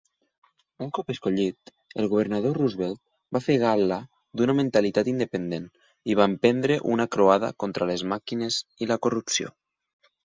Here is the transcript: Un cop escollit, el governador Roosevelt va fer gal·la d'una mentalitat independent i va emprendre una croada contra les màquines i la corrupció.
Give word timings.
Un 0.83 0.87
cop 0.97 1.11
escollit, 1.13 1.69
el 2.03 2.07
governador 2.13 2.57
Roosevelt 2.59 3.01
va 3.37 3.41
fer 3.49 3.57
gal·la 3.65 3.99
d'una 4.41 4.55
mentalitat 4.61 5.11
independent 5.13 5.69
i 6.13 6.17
va 6.21 6.27
emprendre 6.33 6.79
una 6.95 7.09
croada 7.17 7.53
contra 7.65 7.91
les 7.93 8.07
màquines 8.15 8.59
i 8.87 8.91
la 8.95 8.99
corrupció. 9.09 9.55